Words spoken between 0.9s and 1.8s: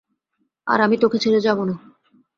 তোকে ছেড়ে যাবো না।